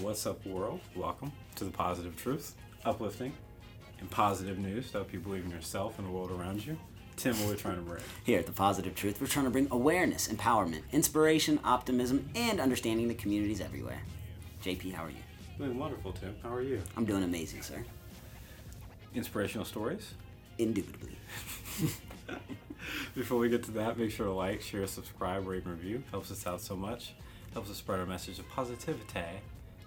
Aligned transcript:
What's 0.00 0.26
up, 0.26 0.44
world? 0.46 0.80
Welcome 0.96 1.32
to 1.56 1.64
the 1.64 1.70
Positive 1.70 2.16
Truth, 2.16 2.54
uplifting 2.84 3.32
and 4.00 4.10
positive 4.10 4.58
news 4.58 4.90
to 4.90 4.98
help 4.98 5.12
you 5.12 5.20
believe 5.20 5.44
in 5.44 5.50
yourself 5.50 5.98
and 5.98 6.08
the 6.08 6.10
world 6.10 6.30
around 6.30 6.64
you. 6.64 6.76
Tim, 7.16 7.34
what 7.36 7.46
are 7.46 7.50
we 7.50 7.56
trying 7.56 7.76
to 7.76 7.82
bring? 7.82 8.02
Here 8.24 8.38
at 8.38 8.46
The 8.46 8.52
Positive 8.52 8.94
Truth, 8.94 9.20
we're 9.20 9.26
trying 9.26 9.44
to 9.44 9.50
bring 9.50 9.68
awareness, 9.70 10.28
empowerment, 10.28 10.82
inspiration, 10.92 11.60
optimism, 11.62 12.30
and 12.34 12.58
understanding 12.58 13.06
to 13.08 13.14
communities 13.14 13.60
everywhere. 13.60 14.00
JP, 14.64 14.94
how 14.94 15.04
are 15.04 15.10
you? 15.10 15.16
Doing 15.58 15.78
wonderful, 15.78 16.12
Tim. 16.12 16.34
How 16.42 16.52
are 16.54 16.62
you? 16.62 16.80
I'm 16.96 17.04
doing 17.04 17.22
amazing, 17.22 17.62
sir. 17.62 17.84
Inspirational 19.14 19.66
stories? 19.66 20.14
Indubitably. 20.58 21.16
Before 23.14 23.38
we 23.38 23.48
get 23.48 23.62
to 23.64 23.72
that, 23.72 23.98
make 23.98 24.10
sure 24.10 24.26
to 24.26 24.32
like, 24.32 24.62
share, 24.62 24.86
subscribe, 24.86 25.46
rate, 25.46 25.64
and 25.64 25.72
review. 25.72 26.02
Helps 26.10 26.30
us 26.30 26.46
out 26.46 26.60
so 26.60 26.74
much. 26.74 27.12
Helps 27.52 27.70
us 27.70 27.76
spread 27.76 28.00
our 28.00 28.06
message 28.06 28.38
of 28.38 28.48
positivity 28.48 29.04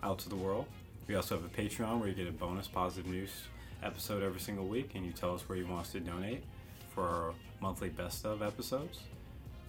out 0.05 0.19
to 0.19 0.29
the 0.29 0.35
world. 0.35 0.65
We 1.07 1.15
also 1.15 1.35
have 1.35 1.43
a 1.43 1.49
Patreon 1.49 1.99
where 1.99 2.07
you 2.07 2.15
get 2.15 2.27
a 2.27 2.31
bonus 2.31 2.67
positive 2.67 3.07
news 3.11 3.31
episode 3.83 4.23
every 4.23 4.39
single 4.39 4.65
week, 4.65 4.91
and 4.95 5.05
you 5.05 5.11
tell 5.11 5.33
us 5.33 5.47
where 5.49 5.57
you 5.57 5.65
want 5.67 5.81
us 5.81 5.91
to 5.93 5.99
donate 5.99 6.43
for 6.93 7.03
our 7.03 7.33
monthly 7.59 7.89
best 7.89 8.25
of 8.25 8.41
episodes. 8.41 8.99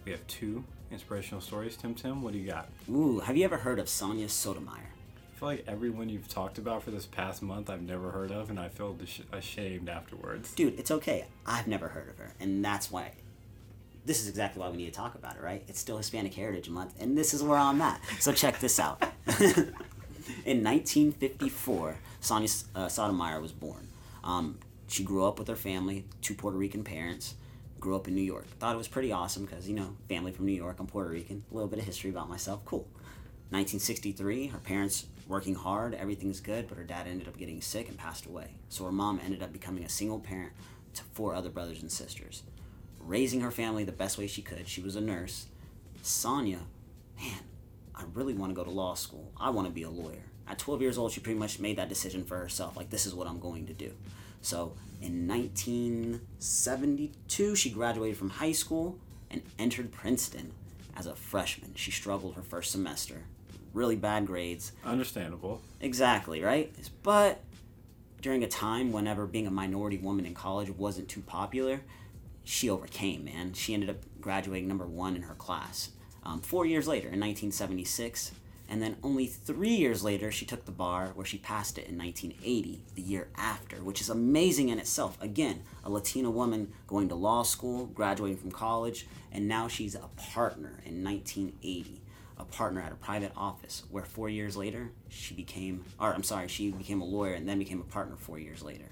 We 0.05 0.11
have 0.11 0.25
two 0.27 0.63
inspirational 0.91 1.41
stories. 1.41 1.75
Tim, 1.75 1.93
Tim, 1.93 2.21
what 2.21 2.33
do 2.33 2.39
you 2.39 2.47
got? 2.49 2.69
Ooh, 2.89 3.19
have 3.19 3.35
you 3.35 3.43
ever 3.43 3.57
heard 3.57 3.79
of 3.79 3.89
Sonia 3.89 4.29
Sotomayor? 4.29 4.91
I 5.35 5.39
feel 5.39 5.49
like 5.49 5.65
everyone 5.67 6.09
you've 6.09 6.27
talked 6.27 6.57
about 6.57 6.81
for 6.81 6.91
this 6.91 7.05
past 7.05 7.41
month 7.43 7.69
I've 7.69 7.81
never 7.81 8.11
heard 8.11 8.31
of, 8.31 8.49
and 8.49 8.59
I 8.59 8.69
feel 8.69 8.97
ashamed 9.31 9.89
afterwards. 9.89 10.53
Dude, 10.53 10.79
it's 10.79 10.89
okay. 10.91 11.25
I've 11.45 11.67
never 11.67 11.89
heard 11.89 12.09
of 12.09 12.17
her, 12.17 12.33
and 12.39 12.63
that's 12.63 12.89
why. 12.91 13.11
This 14.05 14.21
is 14.21 14.29
exactly 14.29 14.61
why 14.61 14.69
we 14.69 14.77
need 14.77 14.85
to 14.85 14.91
talk 14.91 15.15
about 15.15 15.35
it, 15.35 15.43
right? 15.43 15.63
It's 15.67 15.79
still 15.79 15.97
Hispanic 15.97 16.33
Heritage 16.33 16.69
Month, 16.69 16.93
and 16.99 17.17
this 17.17 17.33
is 17.33 17.43
where 17.43 17.57
I'm 17.57 17.81
at. 17.81 18.01
So 18.19 18.31
check 18.31 18.59
this 18.59 18.79
out. 18.79 19.03
In 20.45 20.63
1954, 20.63 21.97
Sonia 22.19 22.49
uh, 22.75 22.87
Sotomayor 22.87 23.41
was 23.41 23.51
born. 23.51 23.87
Um, 24.23 24.59
she 24.87 25.03
grew 25.03 25.25
up 25.25 25.39
with 25.39 25.47
her 25.47 25.55
family, 25.55 26.05
two 26.21 26.33
Puerto 26.33 26.57
Rican 26.57 26.83
parents. 26.83 27.35
Grew 27.79 27.95
up 27.95 28.07
in 28.07 28.15
New 28.15 28.21
York. 28.21 28.47
Thought 28.59 28.73
it 28.73 28.77
was 28.77 28.87
pretty 28.87 29.11
awesome 29.11 29.45
because 29.45 29.69
you 29.69 29.75
know, 29.75 29.95
family 30.09 30.31
from 30.31 30.45
New 30.47 30.53
York. 30.53 30.77
I'm 30.79 30.87
Puerto 30.87 31.09
Rican. 31.09 31.43
A 31.51 31.53
little 31.53 31.69
bit 31.69 31.79
of 31.79 31.85
history 31.85 32.09
about 32.09 32.27
myself. 32.27 32.65
Cool. 32.65 32.87
1963, 33.49 34.47
her 34.47 34.57
parents 34.57 35.05
working 35.27 35.55
hard, 35.55 35.93
everything's 35.93 36.41
good, 36.41 36.67
but 36.67 36.77
her 36.77 36.83
dad 36.83 37.07
ended 37.07 37.27
up 37.27 37.37
getting 37.37 37.61
sick 37.61 37.87
and 37.87 37.97
passed 37.97 38.25
away. 38.25 38.55
So 38.67 38.83
her 38.83 38.91
mom 38.91 39.21
ended 39.23 39.41
up 39.41 39.53
becoming 39.53 39.83
a 39.83 39.89
single 39.89 40.19
parent 40.19 40.51
to 40.95 41.03
four 41.13 41.33
other 41.33 41.49
brothers 41.49 41.81
and 41.81 41.91
sisters. 41.91 42.43
Raising 42.99 43.41
her 43.41 43.51
family 43.51 43.83
the 43.85 43.91
best 43.93 44.17
way 44.17 44.27
she 44.27 44.41
could. 44.41 44.67
She 44.67 44.81
was 44.81 44.95
a 44.95 45.01
nurse. 45.01 45.47
Sonia, 46.01 46.59
man, 47.17 47.39
I 47.97 48.03
really 48.13 48.35
want 48.35 48.51
to 48.51 48.55
go 48.55 48.63
to 48.63 48.69
law 48.69 48.93
school. 48.93 49.33
I 49.37 49.49
want 49.49 49.67
to 49.67 49.73
be 49.73 49.83
a 49.83 49.89
lawyer. 49.89 50.23
At 50.47 50.59
12 50.59 50.81
years 50.81 50.97
old, 50.97 51.11
she 51.11 51.19
pretty 51.19 51.39
much 51.39 51.59
made 51.59 51.77
that 51.77 51.89
decision 51.89 52.23
for 52.23 52.37
herself. 52.37 52.77
Like, 52.77 52.91
this 52.91 53.05
is 53.05 53.13
what 53.13 53.27
I'm 53.27 53.39
going 53.39 53.65
to 53.67 53.73
do. 53.73 53.91
So, 54.41 54.73
in 55.01 55.27
1972, 55.27 57.55
she 57.55 57.69
graduated 57.69 58.17
from 58.17 58.29
high 58.29 58.53
school 58.53 58.97
and 59.29 59.41
entered 59.59 59.91
Princeton 59.91 60.53
as 60.95 61.07
a 61.07 61.15
freshman. 61.15 61.73
She 61.75 61.91
struggled 61.91 62.35
her 62.35 62.43
first 62.43 62.71
semester. 62.71 63.23
Really 63.73 63.95
bad 63.95 64.25
grades. 64.25 64.71
Understandable. 64.85 65.61
Exactly, 65.81 66.41
right? 66.41 66.73
But 67.03 67.41
during 68.21 68.43
a 68.43 68.47
time 68.47 68.91
whenever 68.91 69.25
being 69.25 69.47
a 69.47 69.51
minority 69.51 69.97
woman 69.97 70.25
in 70.25 70.33
college 70.33 70.69
wasn't 70.69 71.09
too 71.09 71.21
popular, 71.21 71.81
she 72.43 72.69
overcame, 72.69 73.25
man. 73.25 73.53
She 73.53 73.73
ended 73.73 73.89
up 73.89 73.97
graduating 74.21 74.67
number 74.67 74.85
one 74.85 75.15
in 75.15 75.23
her 75.23 75.35
class. 75.35 75.89
Um, 76.27 76.41
four 76.41 76.65
years 76.65 76.89
later, 76.89 77.07
in 77.07 77.21
1976, 77.21 78.31
and 78.67 78.81
then 78.81 78.97
only 79.01 79.27
three 79.27 79.69
years 79.69 80.03
later, 80.03 80.29
she 80.29 80.45
took 80.45 80.65
the 80.65 80.73
bar 80.73 81.11
where 81.15 81.25
she 81.25 81.37
passed 81.37 81.77
it 81.77 81.87
in 81.87 81.97
1980, 81.97 82.81
the 82.95 83.01
year 83.01 83.29
after, 83.37 83.77
which 83.77 84.01
is 84.01 84.09
amazing 84.09 84.67
in 84.67 84.77
itself. 84.77 85.17
Again, 85.21 85.63
a 85.85 85.89
Latina 85.89 86.29
woman 86.29 86.73
going 86.85 87.07
to 87.07 87.15
law 87.15 87.43
school, 87.43 87.85
graduating 87.85 88.35
from 88.35 88.51
college, 88.51 89.07
and 89.31 89.47
now 89.47 89.69
she's 89.69 89.95
a 89.95 90.09
partner 90.17 90.81
in 90.85 91.01
1980, 91.01 92.01
a 92.37 92.43
partner 92.43 92.81
at 92.81 92.91
a 92.91 92.95
private 92.95 93.31
office, 93.37 93.83
where 93.89 94.03
four 94.03 94.27
years 94.27 94.57
later, 94.57 94.91
she 95.07 95.33
became, 95.33 95.85
or 95.97 96.13
I'm 96.13 96.23
sorry, 96.23 96.49
she 96.49 96.71
became 96.71 96.99
a 96.99 97.05
lawyer 97.05 97.35
and 97.35 97.47
then 97.47 97.57
became 97.57 97.79
a 97.79 97.85
partner 97.85 98.17
four 98.17 98.37
years 98.37 98.61
later. 98.61 98.89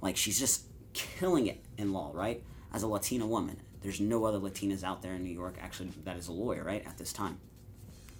Like, 0.00 0.16
she's 0.16 0.38
just 0.38 0.66
killing 0.92 1.48
it 1.48 1.64
in 1.76 1.92
law, 1.92 2.12
right? 2.14 2.44
As 2.72 2.84
a 2.84 2.86
Latina 2.86 3.26
woman. 3.26 3.56
There's 3.86 4.00
no 4.00 4.24
other 4.24 4.40
Latinas 4.40 4.82
out 4.82 5.00
there 5.00 5.14
in 5.14 5.22
New 5.22 5.32
York 5.32 5.58
actually 5.60 5.90
that 6.04 6.16
is 6.16 6.26
a 6.26 6.32
lawyer, 6.32 6.64
right, 6.64 6.84
at 6.84 6.98
this 6.98 7.12
time 7.12 7.38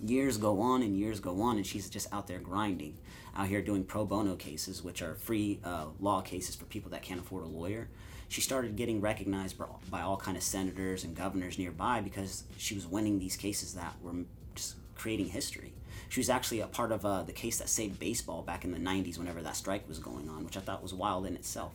years 0.04 0.37
go 0.37 0.60
on 0.60 0.82
and 0.82 0.97
years 0.97 1.21
go 1.21 1.41
on, 1.43 1.56
and 1.56 1.66
she's 1.66 1.88
just 1.88 2.12
out 2.12 2.27
there 2.27 2.38
grinding, 2.38 2.97
out 3.34 3.49
here 3.49 3.62
doing 3.62 3.84
pro 3.84 4.04
bono 4.04 4.37
cases, 4.37 4.82
which 4.82 5.03
are 5.03 5.15
free 5.15 5.59
uh, 5.65 5.87
law 6.00 6.21
cases 6.21 6.54
for 6.54 6.65
people 6.66 6.91
that 6.91 7.03
can't 7.03 7.21
afford 7.21 7.44
a 7.44 7.47
lawyer. 7.47 7.88
She 8.28 8.41
started 8.41 8.77
getting 8.77 9.00
recognized 9.00 9.56
by 9.91 10.03
all 10.03 10.16
kind 10.16 10.37
of 10.37 10.43
senators 10.43 11.04
and 11.04 11.16
governors 11.16 11.59
nearby 11.59 12.00
because 12.00 12.44
she 12.59 12.75
was 12.75 12.87
winning 12.87 13.19
these 13.19 13.37
cases 13.37 13.75
that 13.75 13.94
were 14.03 14.12
just 14.54 14.77
creating 14.97 15.27
history. 15.27 15.72
She 16.09 16.21
was 16.21 16.28
actually 16.28 16.60
a 16.60 16.66
part 16.66 16.93
of 16.93 17.04
uh, 17.04 17.22
the 17.22 17.33
case 17.33 17.59
that 17.59 17.69
saved 17.69 17.98
baseball 17.98 18.43
back 18.43 18.65
in 18.65 18.72
the 18.72 18.78
90s 18.78 19.19
whenever 19.19 19.43
that 19.43 19.56
strike 19.56 19.88
was 19.88 19.98
going 19.98 20.28
on, 20.28 20.44
which 20.44 20.56
I 20.56 20.60
thought 20.60 20.83
was 20.83 20.93
wild 20.93 21.27
in 21.27 21.34
itself. 21.34 21.72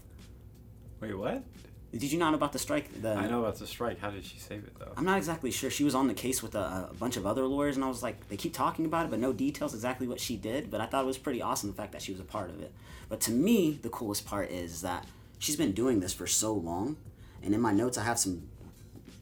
Wait, 1.00 1.18
what? 1.18 1.44
Did 1.91 2.12
you 2.12 2.18
not 2.18 2.29
know 2.29 2.38
about 2.38 2.53
the 2.53 2.59
strike? 2.59 3.02
The, 3.02 3.13
I 3.13 3.28
know 3.28 3.41
about 3.41 3.57
the 3.59 3.68
strike. 3.68 4.00
How 4.00 4.12
did 4.12 4.24
she 4.24 4.40
save 4.40 4.63
it 4.63 4.74
though? 4.79 4.94
I'm 4.96 5.03
not 5.03 5.18
exactly 5.18 5.52
sure. 5.52 5.69
She 5.69 5.84
was 5.84 5.94
on 5.94 6.07
the 6.07 6.13
case 6.13 6.41
with 6.41 6.56
a, 6.56 6.90
a, 6.90 6.94
bunch 6.97 7.18
of 7.18 7.25
other 7.25 7.46
lawyers, 7.46 7.75
and 7.75 7.84
I 7.84 7.90
was 7.90 8.02
like, 8.02 8.29
they 8.29 8.38
keep 8.38 8.53
talking 8.53 8.85
about 8.85 9.06
it, 9.06 9.09
but 9.09 9.19
no 9.19 9.34
details 9.34 9.74
exactly 9.74 10.07
what 10.07 10.19
she 10.19 10.38
did. 10.38 10.72
But 10.72 10.79
I 10.79 10.85
thought 10.85 11.03
it 11.03 11.07
was 11.07 11.18
pretty 11.18 11.41
awesome 11.41 11.69
the 11.69 11.75
fact 11.75 11.91
that 11.91 12.02
she 12.02 12.13
was 12.13 12.22
a 12.22 12.25
part 12.25 12.50
of 12.50 12.62
it. 12.62 12.72
But 13.09 13.19
to 13.22 13.31
me, 13.31 13.78
the 13.81 13.90
coolest 13.90 14.25
part 14.25 14.52
is 14.52 14.81
that 14.81 15.06
she's 15.38 15.57
been 15.57 15.74
doing 15.74 16.00
this 16.00 16.13
for 16.13 16.28
so 16.28 16.53
long, 16.53 16.96
and 17.44 17.53
in 17.53 17.59
my 17.59 17.74
notes 17.74 17.97
I 17.97 18.06
have 18.06 18.18
some 18.18 18.47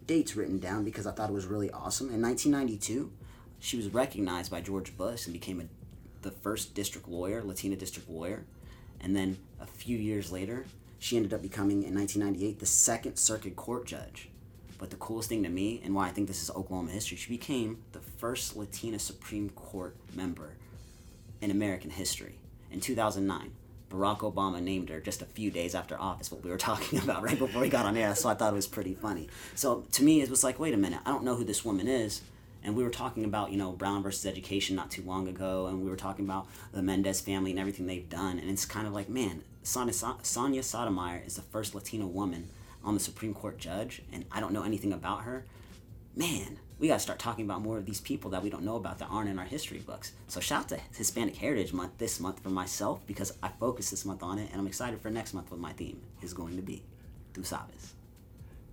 dates 0.05 0.35
written 0.35 0.59
down 0.59 0.83
because 0.83 1.07
I 1.07 1.11
thought 1.11 1.29
it 1.29 1.33
was 1.33 1.47
really 1.47 1.71
awesome. 1.71 2.13
In 2.13 2.21
1992, 2.21 3.11
she 3.59 3.77
was 3.77 3.87
recognized 3.89 4.51
by 4.51 4.61
George 4.61 4.95
Bush 4.95 5.25
and 5.25 5.33
became 5.33 5.59
a, 5.59 5.65
the 6.21 6.31
first 6.31 6.75
district 6.75 7.07
lawyer, 7.07 7.41
Latina 7.43 7.75
district 7.75 8.09
lawyer, 8.09 8.45
and 9.01 9.15
then 9.15 9.37
a 9.59 9.65
few 9.65 9.97
years 9.97 10.31
later, 10.31 10.65
she 10.99 11.15
ended 11.15 11.33
up 11.33 11.41
becoming, 11.41 11.83
in 11.83 11.95
1998, 11.95 12.59
the 12.59 12.65
second 12.65 13.15
circuit 13.17 13.55
court 13.55 13.85
judge. 13.85 14.29
But 14.77 14.91
the 14.91 14.97
coolest 14.97 15.29
thing 15.29 15.43
to 15.43 15.49
me, 15.49 15.81
and 15.83 15.95
why 15.95 16.07
I 16.07 16.11
think 16.11 16.27
this 16.27 16.41
is 16.41 16.49
Oklahoma 16.51 16.91
history, 16.91 17.17
she 17.17 17.29
became 17.29 17.79
the 17.91 17.99
first 17.99 18.55
Latina 18.55 18.99
Supreme 18.99 19.49
Court 19.49 19.95
member 20.13 20.53
in 21.41 21.51
American 21.51 21.89
history. 21.89 22.35
In 22.71 22.79
2009, 22.79 23.51
Barack 23.89 24.19
Obama 24.19 24.61
named 24.61 24.89
her 24.89 24.99
just 24.99 25.21
a 25.21 25.25
few 25.25 25.51
days 25.51 25.73
after 25.73 25.99
office, 25.99 26.31
what 26.31 26.43
we 26.43 26.49
were 26.49 26.57
talking 26.69 26.99
about 26.99 27.23
right 27.23 27.37
before 27.37 27.63
he 27.63 27.69
got 27.69 27.85
on 27.85 27.97
air, 27.97 28.15
so 28.15 28.29
I 28.29 28.35
thought 28.35 28.53
it 28.53 28.55
was 28.55 28.67
pretty 28.67 28.93
funny. 28.93 29.27
So 29.55 29.85
to 29.93 30.03
me, 30.03 30.21
it 30.21 30.29
was 30.29 30.43
like, 30.43 30.59
wait 30.59 30.73
a 30.73 30.77
minute, 30.77 30.99
I 31.05 31.11
don't 31.11 31.23
know 31.23 31.35
who 31.35 31.43
this 31.43 31.65
woman 31.65 31.87
is. 31.87 32.21
And 32.61 32.75
we 32.75 32.83
were 32.83 32.89
talking 32.89 33.23
about, 33.23 33.51
you 33.51 33.57
know, 33.57 33.71
Brown 33.71 34.03
versus 34.03 34.25
education 34.25 34.75
not 34.75 34.91
too 34.91 35.01
long 35.03 35.29
ago, 35.29 35.67
and 35.67 35.81
we 35.81 35.89
were 35.89 35.95
talking 35.95 36.25
about 36.25 36.47
the 36.73 36.81
Mendez 36.81 37.21
family 37.21 37.51
and 37.51 37.59
everything 37.59 37.87
they've 37.87 38.09
done. 38.09 38.37
And 38.37 38.49
it's 38.49 38.65
kind 38.65 38.85
of 38.85 38.91
like, 38.91 39.07
man, 39.07 39.43
Sonia, 39.63 39.93
Sonia 39.93 40.63
Sotomayor 40.63 41.23
is 41.25 41.35
the 41.35 41.41
first 41.41 41.75
Latina 41.75 42.07
woman 42.07 42.49
on 42.83 42.93
the 42.93 42.99
Supreme 42.99 43.33
Court 43.33 43.57
judge, 43.57 44.01
and 44.11 44.25
I 44.31 44.39
don't 44.39 44.53
know 44.53 44.63
anything 44.63 44.93
about 44.93 45.23
her. 45.23 45.45
Man, 46.15 46.59
we 46.79 46.87
got 46.87 46.95
to 46.95 46.99
start 46.99 47.19
talking 47.19 47.45
about 47.45 47.61
more 47.61 47.77
of 47.77 47.85
these 47.85 48.01
people 48.01 48.31
that 48.31 48.41
we 48.41 48.49
don't 48.49 48.63
know 48.63 48.77
about 48.77 48.99
that 48.99 49.09
aren't 49.11 49.29
in 49.29 49.37
our 49.37 49.45
history 49.45 49.79
books. 49.79 50.13
So 50.27 50.39
shout 50.39 50.63
out 50.63 50.69
to 50.69 50.79
Hispanic 50.97 51.35
Heritage 51.35 51.73
Month 51.73 51.97
this 51.97 52.19
month 52.19 52.39
for 52.39 52.49
myself 52.49 53.05
because 53.05 53.33
I 53.43 53.49
focus 53.49 53.89
this 53.89 54.05
month 54.05 54.23
on 54.23 54.39
it, 54.39 54.49
and 54.51 54.59
I'm 54.59 54.67
excited 54.67 55.01
for 55.01 55.09
next 55.09 55.33
month 55.33 55.51
what 55.51 55.59
my 55.59 55.73
theme 55.73 56.01
is 56.21 56.33
going 56.33 56.55
to 56.55 56.61
be. 56.61 56.83
Tu 57.33 57.41
sabes. 57.41 57.93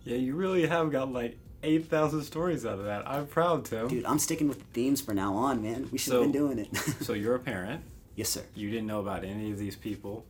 Yeah, 0.04 0.16
you 0.16 0.36
really 0.36 0.66
have 0.66 0.92
got 0.92 1.12
like 1.12 1.36
8,000 1.64 2.22
stories 2.22 2.64
out 2.64 2.78
of 2.78 2.84
that. 2.84 3.08
I'm 3.08 3.26
proud, 3.26 3.64
Tim. 3.64 3.88
Dude, 3.88 4.04
I'm 4.04 4.20
sticking 4.20 4.46
with 4.48 4.60
the 4.60 4.66
themes 4.66 5.00
for 5.00 5.12
now 5.12 5.34
on, 5.34 5.62
man. 5.62 5.88
We 5.90 5.98
should 5.98 6.12
so, 6.12 6.22
have 6.22 6.32
been 6.32 6.40
doing 6.40 6.58
it. 6.60 6.76
so 7.02 7.12
you're 7.12 7.34
a 7.34 7.40
parent. 7.40 7.82
Yes, 8.14 8.28
sir. 8.30 8.42
You 8.54 8.70
didn't 8.70 8.86
know 8.86 9.00
about 9.00 9.24
any 9.24 9.50
of 9.50 9.58
these 9.58 9.74
people 9.74 10.24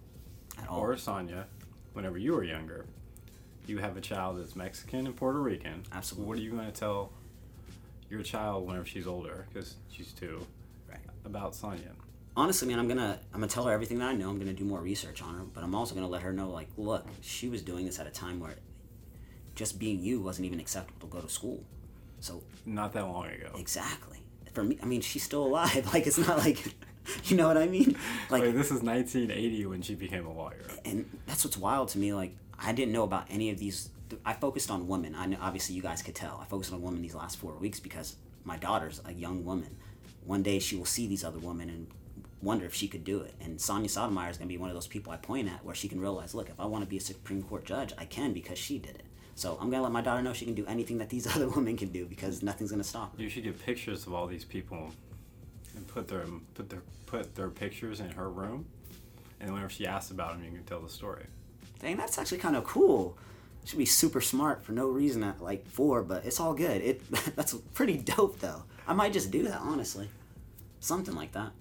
At 0.58 0.68
all. 0.68 0.80
or 0.80 0.96
Sonia 0.96 1.46
whenever 1.92 2.18
you 2.18 2.32
were 2.32 2.44
younger. 2.44 2.86
You 3.66 3.78
have 3.78 3.96
a 3.96 4.00
child 4.00 4.38
that's 4.38 4.54
Mexican 4.54 5.06
and 5.06 5.16
Puerto 5.16 5.40
Rican. 5.40 5.84
Absolutely. 5.92 6.28
What 6.28 6.38
are 6.38 6.42
you 6.42 6.50
going 6.50 6.66
to 6.66 6.72
tell 6.72 7.12
your 8.08 8.22
child 8.22 8.66
whenever 8.66 8.84
she's 8.84 9.06
older, 9.06 9.46
because 9.52 9.74
she's 9.90 10.12
two, 10.12 10.46
right. 10.88 11.00
about 11.24 11.54
Sonia? 11.54 11.90
honestly, 12.36 12.68
man, 12.68 12.78
I'm 12.78 12.86
gonna 12.86 13.18
I'm 13.32 13.40
gonna 13.40 13.50
tell 13.50 13.64
her 13.64 13.72
everything 13.72 13.98
that 13.98 14.08
I 14.08 14.14
know. 14.14 14.28
I'm 14.28 14.38
gonna 14.38 14.52
do 14.52 14.64
more 14.64 14.80
research 14.80 15.22
on 15.22 15.34
her, 15.34 15.44
but 15.44 15.64
I'm 15.64 15.74
also 15.74 15.94
gonna 15.94 16.08
let 16.08 16.22
her 16.22 16.32
know, 16.32 16.50
like, 16.50 16.68
look, 16.76 17.06
she 17.22 17.48
was 17.48 17.62
doing 17.62 17.86
this 17.86 17.98
at 17.98 18.06
a 18.06 18.10
time 18.10 18.40
where 18.40 18.54
just 19.54 19.78
being 19.78 20.00
you 20.00 20.20
wasn't 20.20 20.46
even 20.46 20.60
acceptable 20.60 21.08
to 21.08 21.12
go 21.12 21.20
to 21.20 21.28
school. 21.28 21.64
So 22.20 22.42
not 22.66 22.92
that 22.92 23.04
long 23.06 23.26
ago. 23.26 23.52
Exactly. 23.58 24.22
For 24.52 24.64
me, 24.64 24.78
I 24.82 24.86
mean, 24.86 25.00
she's 25.00 25.22
still 25.22 25.44
alive. 25.44 25.88
Like 25.92 26.06
it's 26.06 26.18
not 26.18 26.38
like, 26.38 26.62
you 27.24 27.36
know 27.36 27.48
what 27.48 27.56
I 27.56 27.66
mean? 27.66 27.96
Like 28.30 28.42
Wait, 28.42 28.52
this 28.52 28.66
is 28.66 28.82
1980 28.82 29.66
when 29.66 29.82
she 29.82 29.94
became 29.94 30.26
a 30.26 30.32
lawyer. 30.32 30.66
And 30.84 31.06
that's 31.26 31.44
what's 31.44 31.56
wild 31.56 31.88
to 31.90 31.98
me. 31.98 32.12
Like 32.12 32.34
I 32.58 32.72
didn't 32.72 32.92
know 32.92 33.04
about 33.04 33.26
any 33.30 33.50
of 33.50 33.58
these. 33.58 33.90
I 34.24 34.34
focused 34.34 34.70
on 34.70 34.86
women. 34.86 35.14
I 35.14 35.26
know 35.26 35.38
obviously 35.40 35.74
you 35.74 35.82
guys 35.82 36.02
could 36.02 36.14
tell. 36.14 36.40
I 36.42 36.46
focused 36.46 36.72
on 36.72 36.82
women 36.82 37.02
these 37.02 37.14
last 37.14 37.38
four 37.38 37.52
weeks 37.54 37.80
because 37.80 38.16
my 38.44 38.56
daughter's 38.56 39.00
a 39.04 39.12
young 39.12 39.44
woman. 39.44 39.76
One 40.24 40.42
day 40.42 40.58
she 40.58 40.76
will 40.76 40.84
see 40.84 41.06
these 41.06 41.24
other 41.24 41.38
women 41.38 41.68
and 41.68 41.86
wonder 42.42 42.64
if 42.66 42.74
she 42.74 42.88
could 42.88 43.04
do 43.04 43.20
it. 43.20 43.34
And 43.40 43.60
Sonia 43.60 43.88
Sotomayor 43.88 44.30
is 44.30 44.38
going 44.38 44.48
to 44.48 44.52
be 44.52 44.58
one 44.58 44.70
of 44.70 44.74
those 44.74 44.86
people 44.86 45.12
I 45.12 45.16
point 45.16 45.48
at 45.48 45.64
where 45.64 45.74
she 45.74 45.88
can 45.88 46.00
realize, 46.00 46.34
look, 46.34 46.48
if 46.48 46.58
I 46.58 46.66
want 46.66 46.84
to 46.84 46.88
be 46.88 46.96
a 46.96 47.00
Supreme 47.00 47.42
Court 47.42 47.64
judge, 47.64 47.92
I 47.98 48.04
can 48.04 48.32
because 48.32 48.58
she 48.58 48.78
did 48.78 48.96
it. 48.96 49.04
So 49.34 49.58
I'm 49.60 49.68
going 49.68 49.80
to 49.80 49.82
let 49.82 49.92
my 49.92 50.00
daughter 50.00 50.22
know 50.22 50.32
she 50.32 50.46
can 50.46 50.54
do 50.54 50.64
anything 50.66 50.98
that 50.98 51.10
these 51.10 51.26
other 51.36 51.48
women 51.48 51.76
can 51.76 51.88
do 51.88 52.06
because 52.06 52.42
nothing's 52.42 52.70
going 52.70 52.82
to 52.82 52.88
stop 52.88 53.16
her. 53.16 53.22
You 53.22 53.28
should 53.28 53.44
get 53.44 53.58
pictures 53.64 54.06
of 54.06 54.14
all 54.14 54.26
these 54.26 54.44
people 54.44 54.92
and 55.76 55.86
put 55.86 56.08
their 56.08 56.24
put 56.54 56.68
their 56.70 56.82
put 57.06 57.34
their 57.34 57.48
pictures 57.48 58.00
in 58.00 58.10
her 58.10 58.28
room, 58.28 58.66
and 59.40 59.52
whenever 59.52 59.70
she 59.70 59.86
asks 59.86 60.10
about 60.10 60.32
them, 60.32 60.44
you 60.44 60.50
can 60.50 60.64
tell 60.64 60.80
the 60.80 60.88
story. 60.88 61.26
Dang, 61.78 61.96
that's 61.96 62.18
actually 62.18 62.38
kind 62.38 62.56
of 62.56 62.64
cool. 62.64 63.16
Should 63.64 63.78
be 63.78 63.84
super 63.84 64.20
smart 64.20 64.64
for 64.64 64.72
no 64.72 64.86
reason 64.86 65.24
at 65.24 65.42
like 65.42 65.66
four, 65.66 66.02
but 66.02 66.24
it's 66.24 66.40
all 66.40 66.54
good. 66.54 66.80
It 66.82 67.02
that's 67.36 67.54
pretty 67.74 67.96
dope 67.98 68.40
though. 68.40 68.64
I 68.86 68.94
might 68.94 69.12
just 69.12 69.30
do 69.30 69.42
that 69.44 69.60
honestly, 69.60 70.08
something 70.80 71.14
like 71.14 71.32
that. 71.32 71.52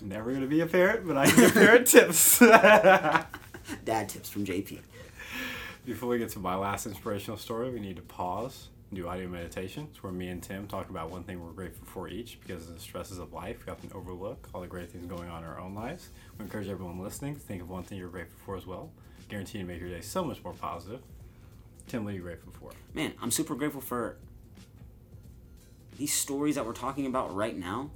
I'm 0.00 0.08
never 0.08 0.32
gonna 0.32 0.46
be 0.46 0.60
a 0.60 0.66
parent, 0.66 1.06
but 1.06 1.16
I 1.16 1.30
give 1.30 1.54
parent 1.54 1.86
tips. 1.88 2.38
Dad 2.38 4.08
tips 4.08 4.28
from 4.28 4.44
JP. 4.44 4.80
Before 5.86 6.08
we 6.10 6.18
get 6.18 6.30
to 6.30 6.38
my 6.38 6.56
last 6.56 6.86
inspirational 6.86 7.38
story, 7.38 7.70
we 7.70 7.80
need 7.80 7.96
to 7.96 8.02
pause 8.02 8.68
do 8.92 9.08
audio 9.08 9.28
meditations 9.28 10.02
where 10.02 10.12
me 10.12 10.28
and 10.28 10.42
Tim 10.42 10.66
talk 10.66 10.90
about 10.90 11.10
one 11.10 11.24
thing 11.24 11.44
we're 11.44 11.50
grateful 11.50 11.86
for 11.86 12.08
each 12.08 12.38
because 12.40 12.68
of 12.68 12.74
the 12.74 12.80
stresses 12.80 13.18
of 13.18 13.32
life. 13.32 13.66
We 13.66 13.72
often 13.72 13.90
overlook 13.94 14.48
all 14.54 14.60
the 14.60 14.68
great 14.68 14.90
things 14.90 15.06
going 15.06 15.28
on 15.28 15.42
in 15.42 15.48
our 15.48 15.60
own 15.60 15.74
lives. 15.74 16.10
We 16.38 16.44
encourage 16.44 16.68
everyone 16.68 17.00
listening 17.00 17.34
to 17.34 17.40
think 17.40 17.62
of 17.62 17.68
one 17.68 17.82
thing 17.82 17.98
you're 17.98 18.08
grateful 18.08 18.38
for 18.44 18.56
as 18.56 18.66
well. 18.66 18.90
Guarantee 19.28 19.58
to 19.58 19.64
make 19.64 19.80
your 19.80 19.88
day 19.88 20.02
so 20.02 20.24
much 20.24 20.42
more 20.44 20.52
positive. 20.52 21.00
Tim, 21.88 22.04
what 22.04 22.12
are 22.12 22.16
you 22.16 22.22
grateful 22.22 22.52
for? 22.52 22.70
Man, 22.94 23.12
I'm 23.20 23.30
super 23.30 23.54
grateful 23.56 23.80
for 23.80 24.16
these 25.98 26.12
stories 26.12 26.54
that 26.54 26.64
we're 26.64 26.72
talking 26.72 27.06
about 27.06 27.34
right 27.34 27.56
now. 27.56 27.90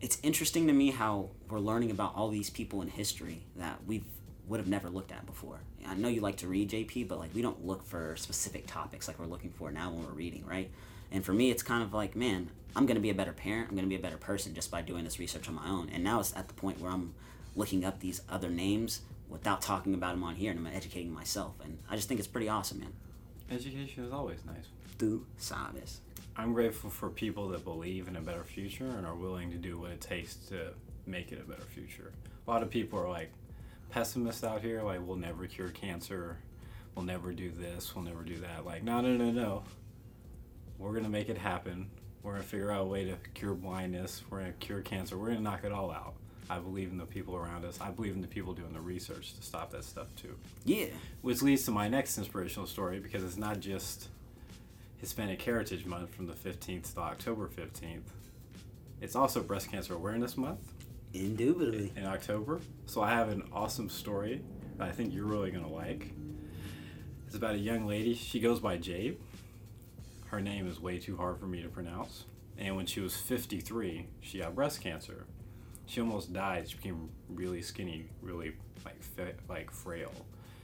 It's 0.00 0.18
interesting 0.22 0.66
to 0.66 0.72
me 0.72 0.90
how 0.90 1.30
we're 1.48 1.60
learning 1.60 1.90
about 1.90 2.14
all 2.16 2.28
these 2.28 2.50
people 2.50 2.82
in 2.82 2.88
history 2.88 3.42
that 3.56 3.84
we 3.86 4.04
would 4.48 4.60
have 4.60 4.68
never 4.68 4.88
looked 4.88 5.12
at 5.12 5.26
before. 5.26 5.60
I 5.86 5.94
know 5.94 6.08
you 6.08 6.20
like 6.20 6.36
to 6.38 6.48
read 6.48 6.70
JP, 6.70 7.08
but 7.08 7.18
like 7.18 7.34
we 7.34 7.42
don't 7.42 7.64
look 7.66 7.84
for 7.84 8.16
specific 8.16 8.66
topics 8.66 9.08
like 9.08 9.18
we're 9.18 9.26
looking 9.26 9.50
for 9.50 9.70
now 9.70 9.90
when 9.90 10.04
we're 10.04 10.12
reading, 10.12 10.44
right? 10.46 10.70
And 11.10 11.24
for 11.24 11.32
me, 11.32 11.50
it's 11.50 11.62
kind 11.62 11.82
of 11.82 11.92
like, 11.92 12.16
man, 12.16 12.50
I'm 12.74 12.86
gonna 12.86 13.00
be 13.00 13.10
a 13.10 13.14
better 13.14 13.32
parent. 13.32 13.68
I'm 13.70 13.76
gonna 13.76 13.88
be 13.88 13.96
a 13.96 14.00
better 14.00 14.16
person 14.16 14.54
just 14.54 14.70
by 14.70 14.82
doing 14.82 15.04
this 15.04 15.18
research 15.18 15.48
on 15.48 15.54
my 15.54 15.68
own. 15.68 15.90
And 15.92 16.04
now 16.04 16.20
it's 16.20 16.34
at 16.36 16.48
the 16.48 16.54
point 16.54 16.80
where 16.80 16.90
I'm 16.90 17.14
looking 17.54 17.84
up 17.84 18.00
these 18.00 18.20
other 18.28 18.50
names 18.50 19.00
without 19.28 19.62
talking 19.62 19.94
about 19.94 20.12
them 20.12 20.22
on 20.22 20.36
here, 20.36 20.50
and 20.50 20.60
I'm 20.60 20.72
educating 20.72 21.12
myself. 21.12 21.54
And 21.64 21.78
I 21.90 21.96
just 21.96 22.08
think 22.08 22.20
it's 22.20 22.28
pretty 22.28 22.48
awesome, 22.48 22.80
man. 22.80 22.92
Education 23.50 24.04
is 24.04 24.12
always 24.12 24.44
nice. 24.44 24.66
Tu 24.98 25.24
sabes. 25.38 25.98
I'm 26.36 26.52
grateful 26.52 26.90
for 26.90 27.08
people 27.08 27.48
that 27.48 27.64
believe 27.64 28.08
in 28.08 28.16
a 28.16 28.20
better 28.20 28.44
future 28.44 28.86
and 28.86 29.06
are 29.06 29.14
willing 29.14 29.50
to 29.50 29.56
do 29.56 29.78
what 29.78 29.90
it 29.90 30.00
takes 30.00 30.34
to 30.48 30.72
make 31.06 31.32
it 31.32 31.40
a 31.40 31.48
better 31.48 31.62
future. 31.62 32.12
A 32.46 32.50
lot 32.50 32.62
of 32.62 32.70
people 32.70 32.98
are 32.98 33.08
like 33.08 33.30
pessimists 33.96 34.44
out 34.44 34.60
here, 34.60 34.82
like 34.82 35.00
we'll 35.02 35.16
never 35.16 35.46
cure 35.46 35.70
cancer, 35.70 36.36
we'll 36.94 37.04
never 37.06 37.32
do 37.32 37.50
this, 37.50 37.94
we'll 37.94 38.04
never 38.04 38.22
do 38.22 38.36
that. 38.36 38.66
Like, 38.66 38.82
no, 38.82 39.00
no, 39.00 39.16
no, 39.16 39.30
no. 39.30 39.62
We're 40.78 40.92
gonna 40.92 41.08
make 41.08 41.30
it 41.30 41.38
happen. 41.38 41.88
We're 42.22 42.32
gonna 42.32 42.44
figure 42.44 42.70
out 42.70 42.82
a 42.82 42.84
way 42.84 43.06
to 43.06 43.16
cure 43.32 43.54
blindness. 43.54 44.22
We're 44.28 44.40
gonna 44.40 44.52
cure 44.52 44.82
cancer. 44.82 45.16
We're 45.16 45.28
gonna 45.28 45.40
knock 45.40 45.64
it 45.64 45.72
all 45.72 45.90
out. 45.90 46.12
I 46.50 46.58
believe 46.58 46.90
in 46.90 46.98
the 46.98 47.06
people 47.06 47.36
around 47.36 47.64
us. 47.64 47.80
I 47.80 47.90
believe 47.90 48.14
in 48.14 48.20
the 48.20 48.26
people 48.26 48.52
doing 48.52 48.74
the 48.74 48.82
research 48.82 49.34
to 49.34 49.42
stop 49.42 49.70
that 49.70 49.82
stuff 49.82 50.14
too. 50.14 50.36
Yeah. 50.66 50.88
Which 51.22 51.40
leads 51.40 51.64
to 51.64 51.70
my 51.70 51.88
next 51.88 52.18
inspirational 52.18 52.66
story 52.66 52.98
because 52.98 53.24
it's 53.24 53.38
not 53.38 53.60
just 53.60 54.08
Hispanic 54.98 55.40
Heritage 55.40 55.86
Month 55.86 56.14
from 56.14 56.26
the 56.26 56.34
15th 56.34 56.92
to 56.92 57.00
October 57.00 57.48
15th. 57.48 58.10
It's 59.00 59.16
also 59.16 59.42
Breast 59.42 59.70
Cancer 59.70 59.94
Awareness 59.94 60.36
Month 60.36 60.60
Indubitably. 61.14 61.92
in 61.96 62.04
October. 62.04 62.60
So 62.86 63.02
I 63.02 63.10
have 63.10 63.28
an 63.28 63.48
awesome 63.52 63.88
story 63.88 64.42
that 64.78 64.88
I 64.88 64.92
think 64.92 65.14
you're 65.14 65.24
really 65.24 65.50
going 65.50 65.64
to 65.64 65.70
like. 65.70 66.12
It's 67.26 67.34
about 67.36 67.54
a 67.54 67.58
young 67.58 67.86
lady. 67.86 68.14
She 68.14 68.40
goes 68.40 68.60
by 68.60 68.76
Jade. 68.76 69.18
Her 70.26 70.40
name 70.40 70.68
is 70.68 70.80
way 70.80 70.98
too 70.98 71.16
hard 71.16 71.38
for 71.38 71.46
me 71.46 71.62
to 71.62 71.68
pronounce. 71.68 72.24
And 72.58 72.76
when 72.76 72.86
she 72.86 73.00
was 73.00 73.16
53, 73.16 74.06
she 74.20 74.38
got 74.38 74.54
breast 74.54 74.80
cancer. 74.80 75.26
She 75.86 76.00
almost 76.00 76.32
died. 76.32 76.68
She 76.68 76.76
became 76.76 77.10
really 77.28 77.62
skinny, 77.62 78.08
really 78.20 78.54
like 78.84 78.96
like 79.48 79.70
frail. 79.70 80.12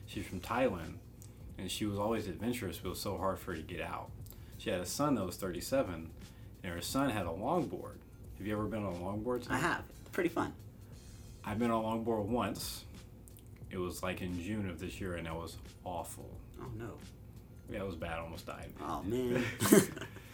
She's 0.06 0.26
from 0.26 0.40
Thailand, 0.40 0.94
and 1.58 1.70
she 1.70 1.86
was 1.86 1.98
always 1.98 2.26
adventurous, 2.26 2.78
but 2.78 2.88
it 2.88 2.90
was 2.90 3.00
so 3.00 3.16
hard 3.16 3.38
for 3.38 3.52
her 3.52 3.56
to 3.56 3.62
get 3.62 3.80
out. 3.80 4.10
She 4.58 4.70
had 4.70 4.80
a 4.80 4.86
son 4.86 5.14
that 5.14 5.24
was 5.24 5.36
37, 5.36 6.10
and 6.62 6.72
her 6.72 6.80
son 6.80 7.10
had 7.10 7.26
a 7.26 7.30
longboard. 7.30 7.96
Have 8.38 8.46
you 8.46 8.52
ever 8.52 8.64
been 8.66 8.84
on 8.84 8.94
a 8.94 8.98
longboard? 8.98 9.48
I 9.50 9.58
have. 9.58 9.84
Pretty 10.12 10.28
fun. 10.28 10.52
I've 11.44 11.58
been 11.58 11.70
on 11.70 11.82
longboard 11.84 12.26
once. 12.26 12.84
It 13.70 13.78
was 13.78 14.02
like 14.02 14.20
in 14.20 14.40
June 14.42 14.68
of 14.68 14.78
this 14.78 15.00
year, 15.00 15.14
and 15.14 15.26
that 15.26 15.34
was 15.34 15.56
awful. 15.84 16.30
Oh 16.60 16.68
no. 16.78 16.92
Yeah, 17.70 17.80
it 17.80 17.86
was 17.86 17.96
bad. 17.96 18.18
I 18.18 18.22
almost 18.22 18.46
died. 18.46 18.70
Oh 18.82 19.02
man. 19.04 19.42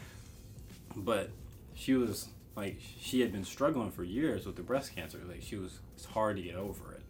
but 0.96 1.30
she 1.74 1.94
was 1.94 2.28
like 2.56 2.80
she 3.00 3.20
had 3.20 3.30
been 3.30 3.44
struggling 3.44 3.92
for 3.92 4.02
years 4.02 4.44
with 4.44 4.56
the 4.56 4.62
breast 4.62 4.94
cancer. 4.94 5.20
Like 5.26 5.42
she 5.42 5.56
was, 5.56 5.78
it's 5.96 6.06
hard 6.06 6.36
to 6.36 6.42
get 6.42 6.56
over 6.56 6.92
it. 6.92 7.02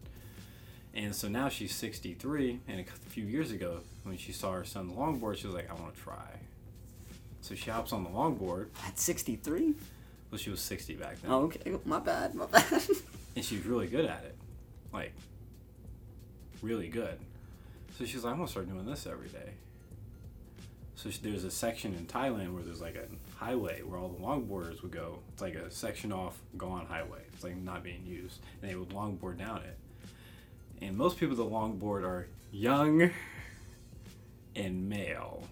And 0.93 1.15
so 1.15 1.27
now 1.27 1.49
she's 1.49 1.73
63, 1.75 2.61
and 2.67 2.79
a 2.79 2.83
few 3.09 3.23
years 3.23 3.51
ago, 3.51 3.81
when 4.03 4.17
she 4.17 4.31
saw 4.31 4.53
her 4.53 4.65
son 4.65 4.91
on 4.95 5.19
longboard, 5.19 5.37
she 5.37 5.45
was 5.45 5.55
like, 5.55 5.69
"I 5.69 5.73
want 5.73 5.95
to 5.95 6.01
try." 6.01 6.39
So 7.41 7.55
she 7.55 7.69
hops 7.69 7.93
on 7.93 8.03
the 8.03 8.09
longboard. 8.09 8.67
At 8.85 8.99
63? 8.99 9.75
Well, 10.31 10.37
she 10.37 10.49
was 10.49 10.61
60 10.61 10.95
back 10.95 11.21
then, 11.21 11.31
Oh, 11.31 11.43
okay. 11.43 11.77
My 11.85 11.99
bad. 11.99 12.35
My 12.35 12.45
bad. 12.45 12.83
and 13.35 13.43
she's 13.43 13.65
really 13.65 13.87
good 13.87 14.05
at 14.05 14.23
it, 14.25 14.35
like 14.93 15.13
really 16.61 16.87
good. 16.87 17.17
So 17.97 18.05
she's 18.05 18.23
like, 18.23 18.31
"I'm 18.33 18.39
gonna 18.39 18.49
start 18.49 18.69
doing 18.69 18.85
this 18.85 19.07
every 19.07 19.27
day." 19.29 19.53
So 20.95 21.09
she, 21.09 21.19
there's 21.21 21.45
a 21.45 21.51
section 21.51 21.93
in 21.95 22.05
Thailand 22.05 22.53
where 22.53 22.61
there's 22.61 22.81
like 22.81 22.95
a 22.95 23.05
highway 23.37 23.81
where 23.81 23.97
all 23.97 24.09
the 24.09 24.19
longboarders 24.19 24.81
would 24.81 24.91
go. 24.91 25.19
It's 25.31 25.41
like 25.41 25.55
a 25.55 25.71
section 25.71 26.11
off, 26.11 26.37
go 26.57 26.67
on 26.67 26.85
highway. 26.85 27.21
It's 27.33 27.43
like 27.43 27.55
not 27.57 27.83
being 27.83 28.05
used, 28.05 28.41
and 28.61 28.69
they 28.69 28.75
would 28.75 28.89
longboard 28.89 29.37
down 29.37 29.61
it. 29.63 29.77
And 30.81 30.97
most 30.97 31.17
people 31.17 31.35
that 31.37 31.43
longboard 31.43 32.03
are 32.03 32.27
young 32.51 33.11
and 34.55 34.89
male. 34.89 35.43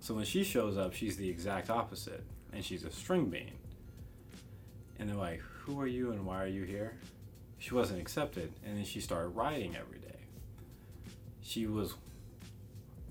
So 0.00 0.14
when 0.14 0.24
she 0.24 0.44
shows 0.44 0.76
up, 0.76 0.94
she's 0.94 1.16
the 1.16 1.28
exact 1.28 1.70
opposite, 1.70 2.24
and 2.52 2.64
she's 2.64 2.84
a 2.84 2.90
string 2.90 3.26
bean. 3.26 3.52
And 5.00 5.08
they're 5.08 5.16
like, 5.16 5.40
"Who 5.64 5.80
are 5.80 5.86
you, 5.86 6.12
and 6.12 6.24
why 6.24 6.42
are 6.44 6.46
you 6.46 6.62
here?" 6.62 6.92
She 7.58 7.74
wasn't 7.74 8.00
accepted, 8.00 8.52
and 8.64 8.76
then 8.76 8.84
she 8.84 9.00
started 9.00 9.30
riding 9.30 9.74
every 9.74 9.98
day. 9.98 10.06
She 11.42 11.66
was 11.66 11.94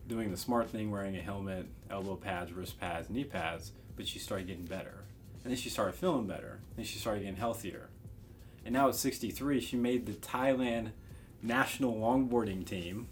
doing 0.08 0.32
the 0.32 0.38
smart 0.38 0.70
thing, 0.70 0.90
wearing 0.92 1.16
a 1.18 1.22
helmet, 1.22 1.68
elbow 1.90 2.16
pads, 2.16 2.52
wrist 2.54 2.80
pads, 2.80 3.10
knee 3.10 3.24
pads, 3.26 3.72
but 3.96 4.08
she 4.08 4.18
started 4.20 4.48
getting 4.48 4.66
better. 4.66 5.04
And 5.44 5.52
then 5.52 5.58
she 5.58 5.70
started 5.70 5.94
feeling 5.96 6.26
better. 6.28 6.60
And 6.70 6.78
then 6.78 6.86
she 6.86 7.00
started 7.00 7.22
getting 7.22 7.36
healthier. 7.36 7.90
And 8.66 8.74
now 8.74 8.88
at 8.90 8.96
63, 8.96 9.60
she 9.60 9.78
made 9.78 10.06
the 10.06 10.14
Thailand 10.14 10.92
national 11.42 11.96
longboarding 11.96 12.66
team. 12.66 13.08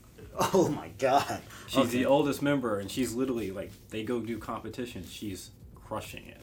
oh 0.53 0.69
my 0.69 0.89
god. 0.97 1.41
She's 1.67 1.79
Okay. 1.79 1.89
the 1.99 2.05
oldest 2.05 2.41
member, 2.41 2.79
and 2.79 2.89
she's 2.89 3.13
literally 3.13 3.51
like, 3.51 3.71
they 3.89 4.03
go 4.03 4.19
do 4.19 4.37
competitions. 4.39 5.11
She's 5.11 5.51
crushing 5.75 6.25
it. 6.27 6.41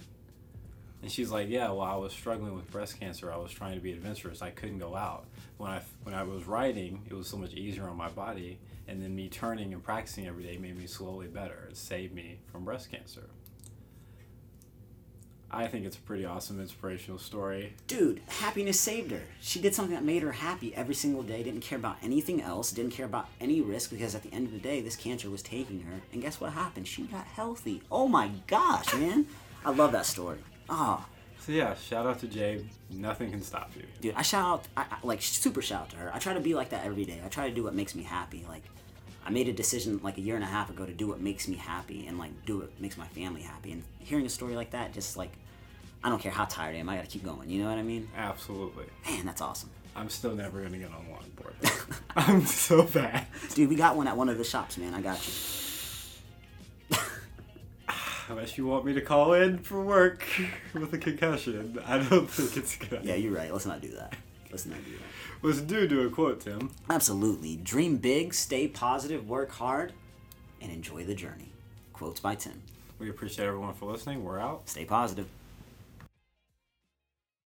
And 1.05 1.13
she's 1.13 1.31
like, 1.31 1.51
yeah, 1.51 1.69
well, 1.69 1.83
I 1.83 1.97
was 1.97 2.15
struggling 2.15 2.55
with 2.55 2.71
breast 2.71 2.99
cancer. 2.99 3.31
I 3.31 3.37
was 3.37 3.53
trying 3.53 3.75
to 3.75 3.81
be 3.83 3.93
adventurous. 3.93 4.41
I 4.41 4.49
couldn't 4.49 4.79
go 4.79 4.97
out. 4.97 5.27
When 5.59 5.71
I 5.71 5.83
when 6.03 6.15
I 6.15 6.23
was 6.23 6.47
riding, 6.47 7.03
it 7.11 7.13
was 7.13 7.29
so 7.29 7.37
much 7.37 7.53
easier 7.53 7.87
on 7.87 7.95
my 7.99 8.09
body. 8.09 8.59
And 8.89 9.03
then 9.03 9.15
me 9.15 9.29
turning 9.29 9.75
and 9.75 9.85
practicing 9.85 10.27
every 10.27 10.45
day 10.45 10.57
made 10.57 10.79
me 10.79 10.87
slowly 10.87 11.27
better. 11.27 11.69
It 11.71 11.77
saved 11.77 12.15
me 12.15 12.39
from 12.51 12.65
breast 12.65 12.91
cancer. 12.91 13.29
I 15.51 15.67
think 15.67 15.85
it's 15.85 15.99
a 15.99 16.01
pretty 16.01 16.25
awesome 16.25 16.59
inspirational 16.59 17.19
story. 17.19 17.75
Dude, 17.87 18.23
happiness 18.27 18.81
saved 18.81 19.11
her. 19.11 19.25
She 19.43 19.61
did 19.61 19.75
something 19.75 19.95
that 19.95 20.05
made 20.05 20.23
her 20.23 20.33
happy 20.33 20.75
every 20.75 20.95
single 20.95 21.23
day, 21.23 21.43
didn't 21.43 21.61
care 21.61 21.79
about 21.79 21.99
anything 22.03 22.41
else, 22.41 22.73
didn't 22.73 22.93
care 22.93 23.05
about 23.05 23.29
any 23.43 23.61
risk 23.61 23.91
because 23.91 24.15
at 24.15 24.23
the 24.23 24.33
end 24.33 24.47
of 24.47 24.55
the 24.55 24.59
day, 24.59 24.81
this 24.81 24.97
cancer 24.97 25.29
was 25.29 25.43
taking 25.43 25.83
her. 25.83 26.01
And 26.15 26.23
guess 26.23 26.41
what 26.41 26.55
happened? 26.55 26.89
She 26.89 27.03
got 27.03 27.27
healthy. 27.27 27.83
Oh 27.93 28.09
my 28.09 28.31
gosh, 28.47 28.95
man. 28.95 29.27
I 29.67 29.71
love 29.71 29.93
that 29.93 30.07
story. 30.07 30.39
Oh, 30.69 31.05
So 31.41 31.53
yeah, 31.53 31.75
shout 31.75 32.07
out 32.07 32.19
to 32.21 32.27
Jade. 32.27 32.69
Nothing 32.91 33.31
can 33.31 33.43
stop 33.43 33.71
you. 33.77 33.83
dude, 34.01 34.15
I 34.15 34.23
shout 34.23 34.45
out, 34.45 34.65
I, 34.77 34.83
I, 34.83 34.97
like, 35.03 35.21
super 35.23 35.61
shout 35.63 35.83
out 35.83 35.91
to 35.91 35.97
her. 35.97 36.11
I 36.15 36.19
try 36.19 36.33
to 36.35 36.41
be 36.41 36.55
like 36.55 36.71
that 36.71 36.85
every 36.85 37.05
day. 37.05 37.21
I 37.25 37.29
try 37.29 37.49
to 37.49 37.55
do 37.55 37.63
what 37.65 37.75
makes 37.75 37.95
me 37.95 38.03
happy. 38.03 38.45
Like, 38.49 38.63
I 39.27 39.31
made 39.31 39.49
a 39.49 39.53
decision 39.53 40.01
like 40.03 40.17
a 40.19 40.21
year 40.21 40.35
and 40.37 40.45
a 40.45 40.49
half 40.49 40.71
ago 40.71 40.85
to 40.87 40.93
do 40.93 41.07
what 41.09 41.21
makes 41.21 41.49
me 41.49 41.57
happy 41.57 42.07
and 42.07 42.19
like 42.19 42.31
do 42.47 42.59
what 42.59 42.81
makes 42.81 42.97
my 42.99 43.07
family 43.09 43.43
happy. 43.43 43.73
And 43.73 43.83
hearing 43.99 44.27
a 44.27 44.29
story 44.29 44.55
like 44.55 44.71
that, 44.73 44.93
just 44.93 45.17
like, 45.17 45.33
I 46.03 46.09
don't 46.11 46.21
care 46.21 46.33
how 46.33 46.45
tired 46.45 46.77
I 46.77 46.79
am, 46.79 46.89
I 46.91 46.97
gotta 46.97 47.09
keep 47.09 47.25
going. 47.25 47.49
You 47.49 47.63
know 47.63 47.69
what 47.71 47.79
I 47.79 47.83
mean? 47.83 48.09
Absolutely. 48.17 48.85
Man, 49.09 49.25
that's 49.27 49.41
awesome. 49.41 49.71
I'm 49.97 50.09
still 50.11 50.35
never 50.35 50.61
gonna 50.61 50.77
get 50.79 50.91
on 50.91 51.07
longboard. 51.07 52.01
I'm 52.17 52.45
so 52.45 52.83
bad. 52.83 53.27
Dude, 53.55 53.69
we 53.71 53.77
got 53.77 53.97
one 53.97 54.07
at 54.09 54.17
one 54.17 54.29
of 54.29 54.37
the 54.39 54.45
shops, 54.45 54.77
man. 54.77 54.93
I 54.93 55.01
got 55.01 55.27
you. 55.27 55.33
Unless 58.29 58.57
you 58.57 58.67
want 58.67 58.87
me 58.87 58.95
to 58.95 59.01
call 59.01 59.35
in 59.35 59.59
for 59.59 59.83
work 59.83 60.25
with 60.73 60.93
a 60.95 60.99
concussion, 60.99 61.79
I 61.87 61.99
don't 61.99 62.29
think 62.29 62.57
it's 62.57 62.77
good. 62.77 63.05
Yeah, 63.05 63.17
you're 63.17 63.33
right. 63.33 63.53
Let's 63.53 63.67
not 63.67 63.81
do 63.83 63.89
that. 63.89 64.15
Let's 64.51 64.67
not 64.67 64.83
do 64.85 64.93
that. 64.93 65.47
Let's 65.47 65.61
do 65.61 65.87
do 65.87 66.07
a 66.07 66.11
quote, 66.11 66.41
Tim. 66.41 66.71
Absolutely. 66.89 67.57
Dream 67.57 67.99
big, 67.99 68.33
stay 68.33 68.67
positive, 68.67 69.29
work 69.29 69.51
hard, 69.51 69.93
and 70.63 70.73
enjoy 70.73 71.05
the 71.05 71.15
journey. 71.15 71.53
Quotes 71.93 72.21
by 72.21 72.35
Tim. 72.35 72.63
We 72.99 73.11
appreciate 73.11 73.47
everyone 73.47 73.75
for 73.75 73.91
listening. 73.91 74.25
We're 74.25 74.41
out. 74.41 74.69
Stay 74.69 74.85
positive. 74.85 75.29